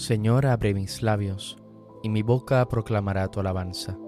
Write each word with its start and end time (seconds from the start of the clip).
Señor, 0.00 0.46
abre 0.46 0.72
mis 0.72 1.02
labios, 1.02 1.58
y 2.02 2.08
mi 2.08 2.22
boca 2.22 2.66
proclamará 2.70 3.28
tu 3.28 3.38
alabanza. 3.38 3.98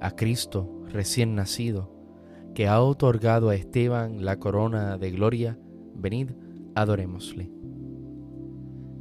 A 0.00 0.12
Cristo, 0.12 0.84
recién 0.86 1.34
nacido, 1.34 1.92
que 2.54 2.66
ha 2.66 2.80
otorgado 2.80 3.50
a 3.50 3.54
Esteban 3.54 4.24
la 4.24 4.38
corona 4.38 4.96
de 4.96 5.10
gloria, 5.10 5.58
venid, 5.94 6.30
adorémosle. 6.74 7.52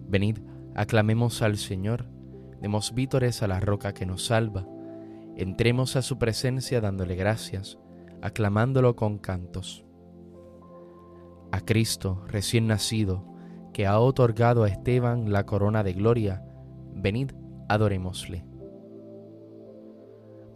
Venid, 0.10 0.40
aclamemos 0.76 1.42
al 1.42 1.56
Señor, 1.56 2.10
demos 2.60 2.94
vítores 2.94 3.42
a 3.42 3.48
la 3.48 3.62
roca 3.62 3.94
que 3.94 4.06
nos 4.06 4.26
salva, 4.26 4.68
entremos 5.38 5.96
a 5.96 6.02
su 6.02 6.18
presencia 6.18 6.82
dándole 6.82 7.16
gracias, 7.16 7.80
aclamándolo 8.22 8.98
con 8.98 9.18
cantos. 9.18 9.86
A 11.54 11.62
Cristo, 11.62 12.26
recién 12.28 12.68
nacido, 12.68 13.37
que 13.78 13.86
ha 13.86 14.00
otorgado 14.00 14.64
a 14.64 14.70
Esteban 14.70 15.32
la 15.32 15.46
corona 15.46 15.84
de 15.84 15.94
gloria, 15.94 16.44
venid, 16.96 17.30
adorémosle. 17.70 18.44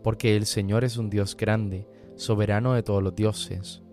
Porque 0.04 0.36
el 0.36 0.48
Señor 0.48 0.84
es 0.84 0.98
un 0.98 1.12
Dios 1.12 1.38
grande, 1.38 1.88
soberano 2.16 2.74
de 2.74 2.82
todos 2.82 3.04
los 3.04 3.16
dioses. 3.16 3.84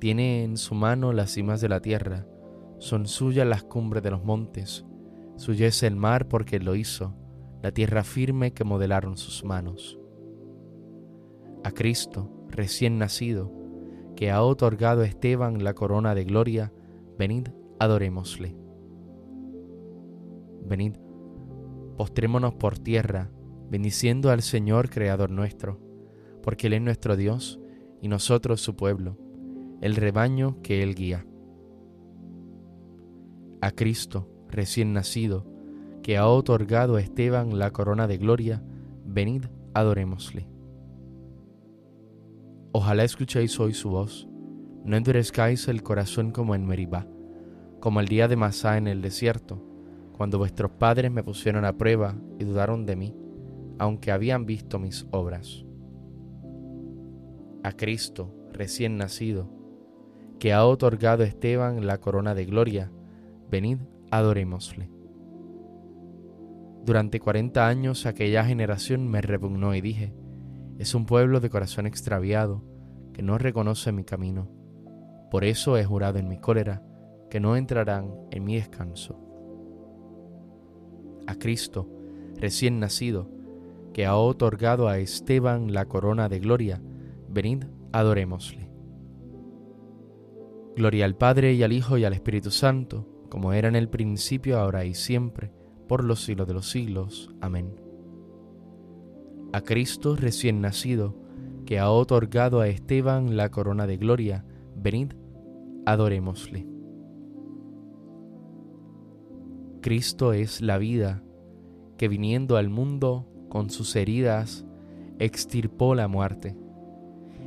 Tiene 0.00 0.44
en 0.44 0.58
su 0.58 0.74
mano 0.74 1.14
las 1.14 1.30
cimas 1.30 1.62
de 1.62 1.70
la 1.70 1.80
tierra, 1.80 2.26
son 2.76 3.06
suyas 3.06 3.46
las 3.46 3.62
cumbres 3.62 4.02
de 4.02 4.10
los 4.10 4.22
montes, 4.22 4.84
suyo 5.36 5.66
es 5.66 5.82
el 5.82 5.96
mar 5.96 6.28
porque 6.28 6.60
lo 6.60 6.74
hizo, 6.74 7.14
la 7.62 7.72
tierra 7.72 8.04
firme 8.04 8.52
que 8.52 8.64
modelaron 8.64 9.16
sus 9.16 9.44
manos. 9.44 9.98
A 11.64 11.70
Cristo, 11.70 12.30
recién 12.50 12.98
nacido, 12.98 13.50
que 14.14 14.30
ha 14.30 14.42
otorgado 14.42 15.00
a 15.00 15.06
Esteban 15.06 15.64
la 15.64 15.72
corona 15.72 16.14
de 16.14 16.24
gloria, 16.24 16.70
venid, 17.18 17.48
adorémosle. 17.82 18.54
Venid, 20.64 20.94
postrémonos 21.96 22.54
por 22.54 22.78
tierra, 22.78 23.32
bendiciendo 23.70 24.30
al 24.30 24.42
Señor 24.42 24.88
Creador 24.88 25.30
nuestro, 25.30 25.80
porque 26.44 26.68
Él 26.68 26.74
es 26.74 26.82
nuestro 26.82 27.16
Dios 27.16 27.58
y 28.00 28.06
nosotros 28.06 28.60
su 28.60 28.76
pueblo, 28.76 29.18
el 29.80 29.96
rebaño 29.96 30.62
que 30.62 30.84
Él 30.84 30.94
guía. 30.94 31.26
A 33.60 33.72
Cristo, 33.72 34.28
recién 34.48 34.92
nacido, 34.92 35.44
que 36.04 36.16
ha 36.16 36.28
otorgado 36.28 36.94
a 36.94 37.00
Esteban 37.00 37.58
la 37.58 37.72
corona 37.72 38.06
de 38.06 38.18
gloria, 38.18 38.62
venid, 39.04 39.46
adorémosle. 39.74 40.48
Ojalá 42.70 43.02
escuchéis 43.02 43.58
hoy 43.58 43.74
su 43.74 43.90
voz, 43.90 44.28
no 44.84 44.96
endurezcáis 44.96 45.66
el 45.66 45.82
corazón 45.82 46.30
como 46.30 46.54
en 46.54 46.64
Meribá 46.64 47.08
como 47.82 47.98
el 47.98 48.06
día 48.06 48.28
de 48.28 48.36
Masá 48.36 48.78
en 48.78 48.86
el 48.86 49.02
desierto, 49.02 49.60
cuando 50.16 50.38
vuestros 50.38 50.70
padres 50.70 51.10
me 51.10 51.24
pusieron 51.24 51.64
a 51.64 51.76
prueba 51.76 52.14
y 52.38 52.44
dudaron 52.44 52.86
de 52.86 52.94
mí, 52.94 53.16
aunque 53.80 54.12
habían 54.12 54.46
visto 54.46 54.78
mis 54.78 55.04
obras. 55.10 55.64
A 57.64 57.72
Cristo, 57.72 58.32
recién 58.52 58.98
nacido, 58.98 59.50
que 60.38 60.52
ha 60.52 60.64
otorgado 60.64 61.24
a 61.24 61.26
Esteban 61.26 61.84
la 61.84 61.98
corona 61.98 62.36
de 62.36 62.44
gloria, 62.44 62.92
venid, 63.50 63.78
adorémosle. 64.12 64.88
Durante 66.84 67.18
cuarenta 67.18 67.66
años 67.66 68.06
aquella 68.06 68.44
generación 68.44 69.08
me 69.08 69.22
repugnó 69.22 69.74
y 69.74 69.80
dije, 69.80 70.14
es 70.78 70.94
un 70.94 71.04
pueblo 71.04 71.40
de 71.40 71.50
corazón 71.50 71.88
extraviado 71.88 72.62
que 73.12 73.22
no 73.22 73.38
reconoce 73.38 73.90
mi 73.90 74.04
camino. 74.04 74.48
Por 75.32 75.42
eso 75.42 75.76
he 75.76 75.84
jurado 75.84 76.20
en 76.20 76.28
mi 76.28 76.38
cólera, 76.38 76.84
que 77.32 77.40
no 77.40 77.56
entrarán 77.56 78.12
en 78.30 78.44
mi 78.44 78.56
descanso. 78.56 79.18
A 81.26 81.34
Cristo, 81.36 81.88
recién 82.36 82.78
nacido, 82.78 83.30
que 83.94 84.04
ha 84.04 84.16
otorgado 84.16 84.86
a 84.86 84.98
Esteban 84.98 85.72
la 85.72 85.86
corona 85.86 86.28
de 86.28 86.40
gloria, 86.40 86.82
venid, 87.30 87.64
adorémosle. 87.90 88.70
Gloria 90.76 91.06
al 91.06 91.16
Padre 91.16 91.54
y 91.54 91.62
al 91.62 91.72
Hijo 91.72 91.96
y 91.96 92.04
al 92.04 92.12
Espíritu 92.12 92.50
Santo, 92.50 93.08
como 93.30 93.54
era 93.54 93.68
en 93.68 93.76
el 93.76 93.88
principio, 93.88 94.58
ahora 94.58 94.84
y 94.84 94.92
siempre, 94.92 95.54
por 95.88 96.04
los 96.04 96.22
siglos 96.22 96.46
de 96.46 96.52
los 96.52 96.68
siglos. 96.68 97.34
Amén. 97.40 97.80
A 99.54 99.62
Cristo 99.62 100.16
recién 100.16 100.60
nacido, 100.60 101.16
que 101.64 101.78
ha 101.78 101.90
otorgado 101.90 102.60
a 102.60 102.68
Esteban 102.68 103.38
la 103.38 103.50
corona 103.50 103.86
de 103.86 103.96
gloria, 103.96 104.44
venid, 104.76 105.14
adorémosle. 105.86 106.71
Cristo 109.82 110.32
es 110.32 110.60
la 110.60 110.78
vida, 110.78 111.24
que 111.98 112.06
viniendo 112.06 112.56
al 112.56 112.70
mundo 112.70 113.28
con 113.48 113.68
sus 113.68 113.96
heridas, 113.96 114.64
extirpó 115.18 115.96
la 115.96 116.06
muerte, 116.06 116.56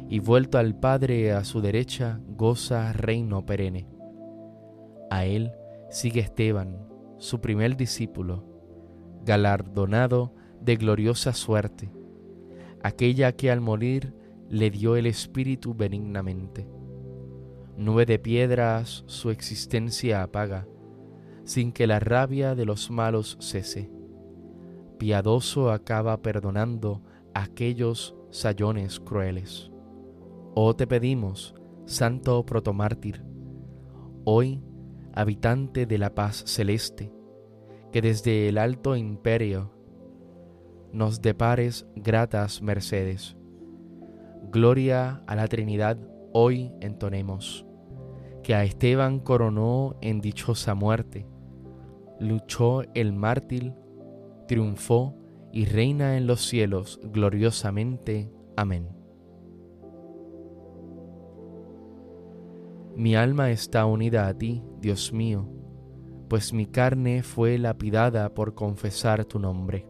y 0.09 0.19
vuelto 0.19 0.57
al 0.57 0.77
Padre 0.77 1.31
a 1.31 1.45
su 1.45 1.61
derecha, 1.61 2.19
goza 2.27 2.91
reino 2.91 3.45
perenne. 3.45 3.87
A 5.09 5.25
él 5.25 5.53
sigue 5.89 6.19
Esteban, 6.19 6.85
su 7.17 7.39
primer 7.39 7.77
discípulo, 7.77 8.43
galardonado 9.23 10.33
de 10.59 10.75
gloriosa 10.75 11.31
suerte, 11.31 11.89
aquella 12.83 13.31
que 13.31 13.49
al 13.49 13.61
morir 13.61 14.13
le 14.49 14.69
dio 14.71 14.97
el 14.97 15.05
Espíritu 15.05 15.73
benignamente. 15.73 16.67
Nube 17.77 18.05
de 18.05 18.19
piedras 18.19 19.05
su 19.07 19.29
existencia 19.29 20.21
apaga, 20.21 20.67
sin 21.45 21.71
que 21.71 21.87
la 21.87 21.99
rabia 21.99 22.55
de 22.55 22.65
los 22.65 22.91
malos 22.91 23.37
cese. 23.39 23.89
Piadoso 24.97 25.71
acaba 25.71 26.21
perdonando 26.21 27.03
aquellos 27.33 28.15
sayones 28.31 28.99
crueles. 28.99 29.71
Oh 30.55 30.75
te 30.75 30.87
pedimos, 30.87 31.53
Santo 31.85 32.45
Protomártir, 32.45 33.23
hoy 34.23 34.63
habitante 35.13 35.85
de 35.85 35.97
la 35.97 36.15
paz 36.15 36.43
celeste, 36.47 37.13
que 37.91 38.01
desde 38.01 38.49
el 38.49 38.57
alto 38.57 38.95
imperio 38.95 39.71
nos 40.91 41.21
depares 41.21 41.85
gratas 41.95 42.61
mercedes. 42.61 43.37
Gloria 44.51 45.21
a 45.27 45.35
la 45.35 45.47
Trinidad 45.47 45.97
hoy 46.33 46.71
entonemos, 46.81 47.65
que 48.41 48.55
a 48.55 48.63
Esteban 48.63 49.19
coronó 49.19 49.95
en 50.01 50.21
dichosa 50.21 50.73
muerte 50.73 51.27
luchó 52.19 52.83
el 52.93 53.13
mártir, 53.13 53.73
triunfó 54.47 55.15
y 55.51 55.65
reina 55.65 56.17
en 56.17 56.27
los 56.27 56.41
cielos 56.41 56.99
gloriosamente. 57.03 58.31
Amén. 58.55 58.89
Mi 62.95 63.15
alma 63.15 63.51
está 63.51 63.85
unida 63.85 64.27
a 64.27 64.37
ti, 64.37 64.63
Dios 64.79 65.11
mío, 65.11 65.49
pues 66.29 66.53
mi 66.53 66.65
carne 66.65 67.23
fue 67.23 67.57
lapidada 67.57 68.33
por 68.33 68.53
confesar 68.53 69.25
tu 69.25 69.39
nombre. 69.39 69.85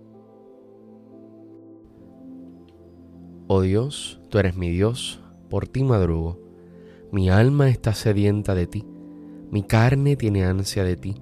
Oh 3.47 3.61
Dios, 3.61 4.19
tú 4.29 4.39
eres 4.39 4.57
mi 4.57 4.69
Dios, 4.69 5.21
por 5.49 5.67
ti 5.67 5.83
madrugo. 5.83 6.39
Mi 7.11 7.29
alma 7.29 7.69
está 7.69 7.93
sedienta 7.93 8.55
de 8.55 8.65
ti, 8.65 8.83
mi 9.51 9.61
carne 9.61 10.15
tiene 10.15 10.43
ansia 10.43 10.83
de 10.83 10.97
ti 10.97 11.21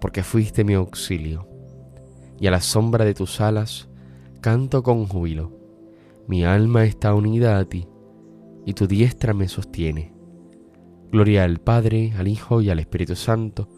porque 0.00 0.22
fuiste 0.22 0.64
mi 0.64 0.74
auxilio, 0.74 1.48
y 2.38 2.46
a 2.46 2.50
la 2.50 2.60
sombra 2.60 3.04
de 3.04 3.14
tus 3.14 3.40
alas 3.40 3.88
canto 4.40 4.82
con 4.82 5.06
júbilo. 5.06 5.52
Mi 6.28 6.44
alma 6.44 6.84
está 6.84 7.14
unida 7.14 7.58
a 7.58 7.64
ti, 7.64 7.88
y 8.64 8.74
tu 8.74 8.86
diestra 8.86 9.32
me 9.34 9.48
sostiene. 9.48 10.14
Gloria 11.10 11.44
al 11.44 11.58
Padre, 11.58 12.12
al 12.16 12.28
Hijo 12.28 12.60
y 12.60 12.70
al 12.70 12.78
Espíritu 12.78 13.16
Santo, 13.16 13.68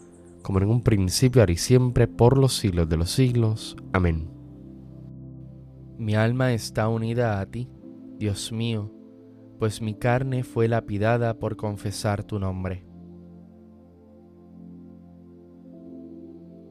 como 0.41 0.59
en 0.59 0.69
un 0.69 0.81
principio, 0.81 1.41
ahora 1.41 1.51
y 1.51 1.57
siempre, 1.57 2.07
por 2.07 2.37
los 2.37 2.55
siglos 2.55 2.89
de 2.89 2.97
los 2.97 3.11
siglos. 3.11 3.75
Amén. 3.93 4.29
Mi 5.97 6.15
alma 6.15 6.53
está 6.53 6.87
unida 6.87 7.39
a 7.39 7.45
ti, 7.45 7.69
Dios 8.17 8.51
mío, 8.51 8.91
pues 9.59 9.81
mi 9.81 9.93
carne 9.93 10.43
fue 10.43 10.67
lapidada 10.67 11.37
por 11.37 11.55
confesar 11.55 12.23
tu 12.23 12.39
nombre. 12.39 12.88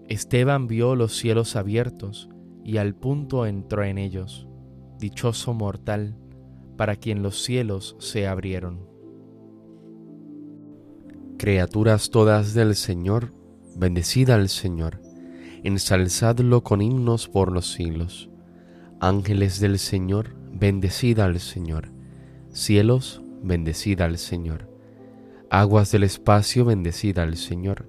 Esteban 0.09 0.67
vio 0.67 0.97
los 0.97 1.17
cielos 1.17 1.55
abiertos 1.55 2.31
y 2.65 2.79
al 2.79 2.95
punto 2.95 3.45
entró 3.47 3.85
en 3.85 3.99
ellos. 3.99 4.49
Dichoso 4.99 5.53
mortal, 5.53 6.17
para 6.77 6.97
quien 6.97 7.23
los 7.23 7.43
cielos 7.43 7.95
se 7.99 8.27
abrieron. 8.27 8.89
Criaturas 11.39 12.11
todas 12.11 12.55
del 12.55 12.75
Señor, 12.75 13.33
bendecida 13.77 14.35
al 14.35 14.49
Señor, 14.49 15.01
ensalzadlo 15.63 16.63
con 16.63 16.81
himnos 16.81 17.29
por 17.29 17.53
los 17.53 17.71
siglos. 17.71 18.31
Ángeles 19.01 19.61
del 19.61 19.79
Señor, 19.79 20.35
bendecida 20.53 21.27
al 21.27 21.39
Señor. 21.39 21.93
Cielos, 22.51 23.23
bendecida 23.43 24.07
al 24.07 24.19
Señor. 24.19 24.69
Aguas 25.51 25.93
del 25.93 26.03
espacio, 26.03 26.65
bendecida 26.65 27.23
al 27.23 27.37
Señor. 27.37 27.89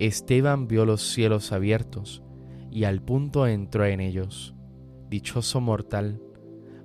Esteban 0.00 0.66
vio 0.66 0.86
los 0.86 1.02
cielos 1.02 1.52
abiertos, 1.52 2.22
y 2.70 2.84
al 2.84 3.02
punto 3.02 3.46
entró 3.46 3.84
en 3.84 4.00
ellos. 4.00 4.54
Dichoso 5.10 5.60
mortal, 5.60 6.22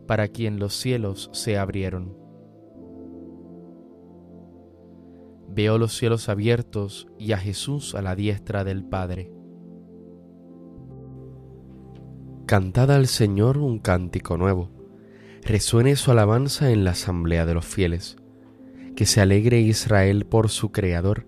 para 0.06 0.28
quien 0.28 0.60
los 0.60 0.74
cielos 0.74 1.30
se 1.32 1.58
abrieron. 1.58 2.18
Veo 5.48 5.78
los 5.78 5.96
cielos 5.96 6.28
abiertos 6.28 7.08
y 7.18 7.32
a 7.32 7.38
Jesús 7.38 7.96
a 7.96 8.02
la 8.02 8.18
diestra 8.18 8.66
del 8.66 8.84
Padre. 8.84 9.32
Cantad 12.46 12.92
al 12.92 13.08
Señor 13.08 13.58
un 13.60 13.80
cántico 13.80 14.36
nuevo. 14.36 14.72
Resuene 15.42 15.96
su 15.96 16.12
alabanza 16.12 16.70
en 16.70 16.84
la 16.84 16.92
asamblea 16.92 17.46
de 17.46 17.54
los 17.54 17.66
fieles. 17.66 18.18
Que 18.98 19.06
se 19.06 19.22
alegre 19.22 19.62
Israel 19.62 20.26
por 20.26 20.50
su 20.50 20.74
Creador, 20.74 21.28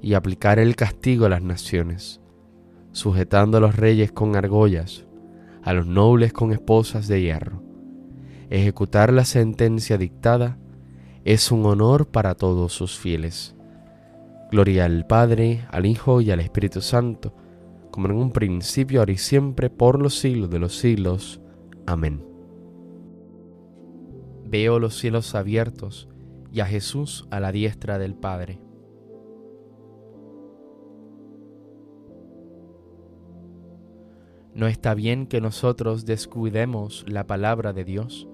y 0.00 0.14
aplicar 0.14 0.58
el 0.58 0.76
castigo 0.76 1.26
a 1.26 1.28
las 1.28 1.42
naciones, 1.42 2.20
sujetando 2.92 3.58
a 3.58 3.60
los 3.60 3.76
reyes 3.76 4.12
con 4.12 4.36
argollas, 4.36 5.06
a 5.62 5.72
los 5.72 5.86
nobles 5.86 6.32
con 6.32 6.52
esposas 6.52 7.08
de 7.08 7.22
hierro. 7.22 7.62
Ejecutar 8.50 9.12
la 9.12 9.24
sentencia 9.24 9.98
dictada 9.98 10.58
es 11.24 11.52
un 11.52 11.66
honor 11.66 12.08
para 12.08 12.34
todos 12.34 12.72
sus 12.72 12.98
fieles. 12.98 13.54
Gloria 14.50 14.86
al 14.86 15.06
Padre, 15.06 15.66
al 15.70 15.84
Hijo 15.84 16.20
y 16.22 16.30
al 16.30 16.40
Espíritu 16.40 16.80
Santo, 16.80 17.34
como 17.90 18.08
en 18.08 18.14
un 18.14 18.30
principio, 18.30 19.00
ahora 19.00 19.12
y 19.12 19.18
siempre, 19.18 19.68
por 19.68 20.00
los 20.00 20.18
siglos 20.18 20.48
de 20.48 20.58
los 20.58 20.78
siglos. 20.78 21.40
Amén. 21.86 22.24
Veo 24.46 24.78
los 24.78 24.96
cielos 24.96 25.34
abiertos 25.34 26.08
y 26.50 26.60
a 26.60 26.66
Jesús 26.66 27.26
a 27.30 27.40
la 27.40 27.52
diestra 27.52 27.98
del 27.98 28.14
Padre. 28.14 28.60
No 34.58 34.66
está 34.66 34.94
bien 34.94 35.28
que 35.28 35.40
nosotros 35.40 36.04
descuidemos 36.04 37.04
la 37.06 37.28
palabra 37.28 37.72
de 37.72 37.84
Dios 37.84 38.26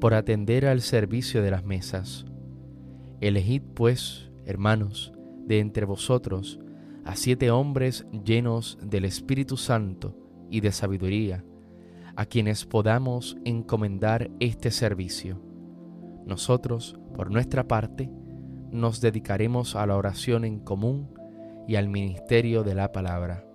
por 0.00 0.12
atender 0.12 0.66
al 0.66 0.82
servicio 0.82 1.40
de 1.40 1.50
las 1.50 1.64
mesas. 1.64 2.26
Elegid, 3.22 3.62
pues, 3.72 4.30
hermanos, 4.44 5.14
de 5.46 5.60
entre 5.60 5.86
vosotros 5.86 6.60
a 7.06 7.16
siete 7.16 7.50
hombres 7.50 8.06
llenos 8.22 8.76
del 8.82 9.06
Espíritu 9.06 9.56
Santo 9.56 10.14
y 10.50 10.60
de 10.60 10.72
sabiduría, 10.72 11.42
a 12.16 12.26
quienes 12.26 12.66
podamos 12.66 13.38
encomendar 13.46 14.30
este 14.40 14.70
servicio. 14.70 15.40
Nosotros, 16.26 16.98
por 17.14 17.30
nuestra 17.30 17.66
parte, 17.66 18.10
nos 18.70 19.00
dedicaremos 19.00 19.74
a 19.74 19.86
la 19.86 19.96
oración 19.96 20.44
en 20.44 20.58
común 20.58 21.14
y 21.66 21.76
al 21.76 21.88
ministerio 21.88 22.62
de 22.62 22.74
la 22.74 22.92
palabra. 22.92 23.45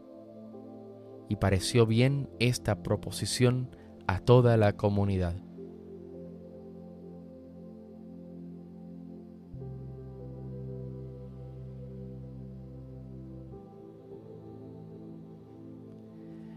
Y 1.31 1.38
pareció 1.38 1.85
bien 1.85 2.29
esta 2.39 2.83
proposición 2.83 3.73
a 4.05 4.19
toda 4.19 4.57
la 4.57 4.75
comunidad. 4.75 5.33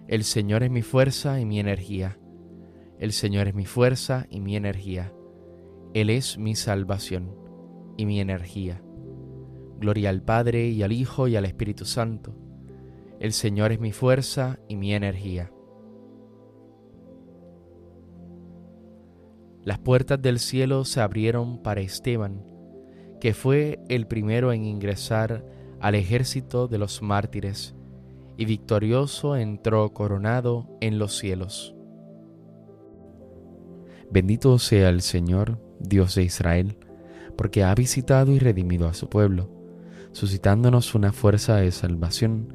El 0.09 0.25
Señor 0.25 0.65
es 0.65 0.73
mi 0.73 0.83
fuerza 0.83 1.39
y 1.39 1.45
mi 1.45 1.61
energía. 1.61 2.19
El 2.99 3.13
Señor 3.13 3.47
es 3.47 3.55
mi 3.55 3.67
fuerza 3.67 4.27
y 4.29 4.41
mi 4.41 4.57
energía. 4.57 5.15
Él 5.93 6.11
es 6.11 6.37
mi 6.37 6.57
salvación 6.57 7.33
y 7.97 8.07
mi 8.07 8.19
energía. 8.19 8.83
Gloria 9.79 10.11
al 10.11 10.25
Padre 10.25 10.67
y 10.67 10.83
al 10.83 10.91
Hijo 10.91 11.29
y 11.29 11.37
al 11.37 11.45
Espíritu 11.45 11.85
Santo. 11.85 12.35
El 13.21 13.33
Señor 13.33 13.73
es 13.73 13.81
mi 13.81 13.93
fuerza 13.93 14.59
y 14.69 14.77
mi 14.77 14.95
energía. 14.95 15.51
las 19.65 19.79
puertas 19.79 20.21
del 20.21 20.39
cielo 20.39 20.85
se 20.85 21.01
abrieron 21.01 21.63
para 21.63 21.81
Esteban, 21.81 22.45
que 23.21 23.33
fue 23.33 23.81
el 23.89 24.07
primero 24.07 24.53
en 24.53 24.65
ingresar 24.65 25.45
al 25.81 25.95
ejército 25.95 26.69
de 26.69 26.79
los 26.79 27.03
mártires, 27.03 27.75
y 28.37 28.45
victorioso 28.45 29.37
entró 29.37 29.95
coronado 29.95 30.69
en 30.81 30.99
los 30.99 31.17
cielos. 31.17 31.75
Bendito 34.11 34.59
sea 34.59 34.91
el 34.91 35.01
Señor, 35.01 35.61
Dios 35.81 36.15
de 36.15 36.25
Israel, 36.25 36.77
porque 37.37 37.65
ha 37.65 37.75
visitado 37.75 38.33
y 38.33 38.39
redimido 38.39 38.87
a 38.87 38.95
su 38.95 39.09
pueblo, 39.09 39.51
suscitándonos 40.13 40.95
una 40.95 41.13
fuerza 41.13 41.57
de 41.57 41.73
salvación 41.73 42.55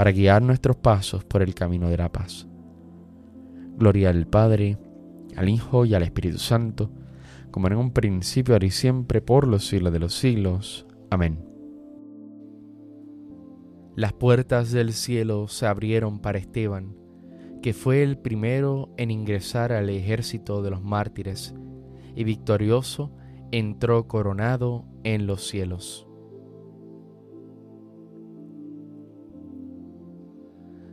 para 0.00 0.12
guiar 0.12 0.40
nuestros 0.40 0.78
pasos 0.78 1.24
por 1.24 1.42
el 1.42 1.54
camino 1.54 1.90
de 1.90 1.98
la 1.98 2.10
paz. 2.10 2.46
Gloria 3.76 4.08
al 4.08 4.26
Padre, 4.26 4.78
al 5.36 5.50
Hijo 5.50 5.84
y 5.84 5.92
al 5.92 6.02
Espíritu 6.02 6.38
Santo, 6.38 6.90
como 7.50 7.66
en 7.66 7.76
un 7.76 7.90
principio, 7.90 8.54
ahora 8.54 8.64
y 8.64 8.70
siempre, 8.70 9.20
por 9.20 9.46
los 9.46 9.66
siglos 9.66 9.92
de 9.92 9.98
los 9.98 10.14
siglos. 10.14 10.86
Amén. 11.10 11.44
Las 13.94 14.14
puertas 14.14 14.72
del 14.72 14.94
cielo 14.94 15.48
se 15.48 15.66
abrieron 15.66 16.18
para 16.20 16.38
Esteban, 16.38 16.96
que 17.60 17.74
fue 17.74 18.02
el 18.02 18.16
primero 18.16 18.94
en 18.96 19.10
ingresar 19.10 19.70
al 19.70 19.90
ejército 19.90 20.62
de 20.62 20.70
los 20.70 20.82
mártires, 20.82 21.54
y 22.16 22.24
victorioso 22.24 23.12
entró 23.52 24.08
coronado 24.08 24.86
en 25.04 25.26
los 25.26 25.46
cielos. 25.46 26.09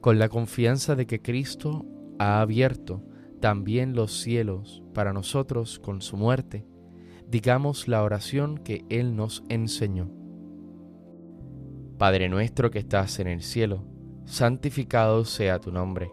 Con 0.00 0.18
la 0.18 0.28
confianza 0.28 0.94
de 0.94 1.06
que 1.06 1.20
Cristo 1.20 1.84
ha 2.18 2.40
abierto 2.40 3.02
también 3.40 3.94
los 3.94 4.20
cielos 4.20 4.82
para 4.94 5.12
nosotros 5.12 5.78
con 5.78 6.02
su 6.02 6.16
muerte, 6.16 6.66
digamos 7.28 7.88
la 7.88 8.02
oración 8.02 8.58
que 8.58 8.84
Él 8.88 9.16
nos 9.16 9.42
enseñó. 9.48 10.10
Padre 11.98 12.28
nuestro 12.28 12.70
que 12.70 12.78
estás 12.78 13.18
en 13.18 13.26
el 13.26 13.42
cielo, 13.42 13.84
santificado 14.24 15.24
sea 15.24 15.58
tu 15.58 15.72
nombre, 15.72 16.10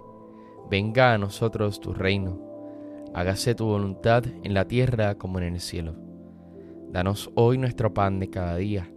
venga 0.70 1.14
a 1.14 1.18
nosotros 1.18 1.80
tu 1.80 1.94
reino, 1.94 2.42
hágase 3.14 3.54
tu 3.54 3.66
voluntad 3.66 4.24
en 4.44 4.54
la 4.54 4.68
tierra 4.68 5.16
como 5.16 5.40
en 5.40 5.54
el 5.54 5.60
cielo. 5.60 5.96
Danos 6.92 7.30
hoy 7.36 7.58
nuestro 7.58 7.94
pan 7.94 8.20
de 8.20 8.30
cada 8.30 8.56
día, 8.58 8.92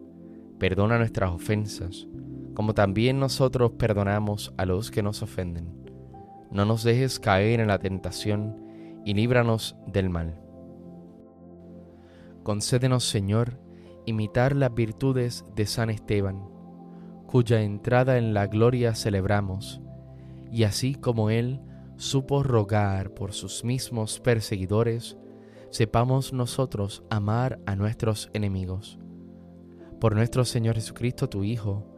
perdona 0.59 0.99
nuestras 0.99 1.31
ofensas, 1.31 2.09
como 2.59 2.75
también 2.75 3.21
nosotros 3.21 3.71
perdonamos 3.79 4.53
a 4.57 4.67
los 4.67 4.91
que 4.91 5.03
nos 5.03 5.23
ofenden 5.23 5.89
no 6.51 6.65
nos 6.65 6.83
dejes 6.83 7.21
caer 7.21 7.61
en 7.61 7.69
la 7.69 7.79
tentación 7.79 8.57
y 9.05 9.15
líbranos 9.15 9.77
del 9.87 10.11
mal. 10.11 10.41
Concédenos, 12.43 13.05
Señor, 13.05 13.61
imitar 14.07 14.57
las 14.57 14.75
virtudes 14.75 15.45
de 15.55 15.67
San 15.67 15.91
Esteban, 15.91 16.49
cuya 17.27 17.61
entrada 17.61 18.17
en 18.17 18.33
la 18.33 18.47
gloria 18.47 18.95
celebramos, 18.95 19.83
y 20.51 20.65
así 20.65 20.95
como 20.95 21.29
él 21.29 21.61
supo 21.97 22.43
rogar 22.43 23.13
por 23.13 23.35
sus 23.35 23.65
mismos 23.65 24.19
perseguidores, 24.21 25.19
sepamos 25.71 26.33
nosotros 26.33 27.03
amar 27.11 27.61
a 27.67 27.77
nuestros 27.77 28.31
enemigos. 28.33 28.99
Por 30.01 30.15
nuestro 30.15 30.47
Señor 30.47 30.77
Jesucristo, 30.77 31.29
tu 31.29 31.45
Hijo, 31.45 31.98